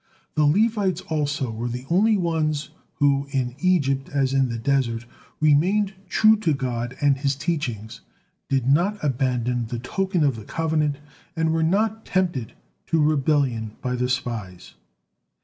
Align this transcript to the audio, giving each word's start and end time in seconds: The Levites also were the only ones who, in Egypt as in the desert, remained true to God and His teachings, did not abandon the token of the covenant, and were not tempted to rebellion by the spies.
The 0.33 0.45
Levites 0.47 1.01
also 1.11 1.51
were 1.51 1.67
the 1.67 1.85
only 1.87 2.17
ones 2.17 2.71
who, 2.95 3.27
in 3.29 3.55
Egypt 3.59 4.09
as 4.09 4.33
in 4.33 4.49
the 4.49 4.57
desert, 4.57 5.05
remained 5.39 5.93
true 6.09 6.35
to 6.37 6.55
God 6.55 6.97
and 7.01 7.19
His 7.19 7.35
teachings, 7.35 8.01
did 8.49 8.67
not 8.67 8.97
abandon 9.03 9.67
the 9.67 9.77
token 9.77 10.23
of 10.23 10.37
the 10.37 10.43
covenant, 10.43 10.97
and 11.35 11.53
were 11.53 11.61
not 11.61 12.03
tempted 12.03 12.53
to 12.87 12.99
rebellion 12.99 13.75
by 13.79 13.95
the 13.95 14.09
spies. 14.09 14.73